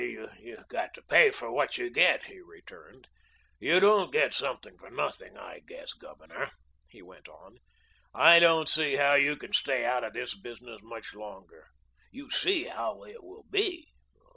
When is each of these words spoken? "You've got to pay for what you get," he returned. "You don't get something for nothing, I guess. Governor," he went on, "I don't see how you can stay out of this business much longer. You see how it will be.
"You've 0.01 0.67
got 0.67 0.95
to 0.95 1.03
pay 1.03 1.29
for 1.29 1.51
what 1.51 1.77
you 1.77 1.91
get," 1.91 2.23
he 2.23 2.39
returned. 2.41 3.07
"You 3.59 3.79
don't 3.79 4.09
get 4.11 4.33
something 4.33 4.75
for 4.79 4.89
nothing, 4.89 5.37
I 5.37 5.59
guess. 5.63 5.93
Governor," 5.93 6.49
he 6.89 7.03
went 7.03 7.29
on, 7.29 7.59
"I 8.11 8.39
don't 8.39 8.67
see 8.67 8.95
how 8.95 9.13
you 9.13 9.35
can 9.35 9.53
stay 9.53 9.85
out 9.85 10.03
of 10.03 10.13
this 10.13 10.33
business 10.33 10.79
much 10.81 11.13
longer. 11.13 11.67
You 12.09 12.31
see 12.31 12.63
how 12.63 13.03
it 13.03 13.23
will 13.23 13.45
be. 13.51 13.89